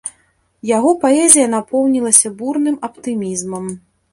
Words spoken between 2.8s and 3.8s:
аптымізмам.